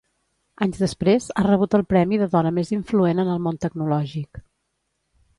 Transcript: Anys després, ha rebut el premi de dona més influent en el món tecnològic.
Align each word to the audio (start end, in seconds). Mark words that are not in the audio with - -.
Anys 0.65 0.79
després, 0.83 1.25
ha 1.41 1.43
rebut 1.47 1.75
el 1.79 1.83
premi 1.91 2.17
de 2.21 2.27
dona 2.35 2.51
més 2.55 2.71
influent 2.77 3.21
en 3.25 3.29
el 3.35 3.43
món 3.49 3.61
tecnològic. 3.67 4.41